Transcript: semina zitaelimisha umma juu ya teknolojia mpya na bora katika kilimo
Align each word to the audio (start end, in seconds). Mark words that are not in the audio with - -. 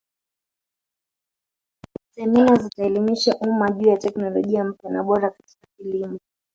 semina 2.11 2.55
zitaelimisha 2.55 3.35
umma 3.41 3.71
juu 3.71 3.87
ya 3.89 3.97
teknolojia 3.97 4.63
mpya 4.63 4.89
na 4.89 5.03
bora 5.03 5.29
katika 5.29 5.67
kilimo 5.77 6.19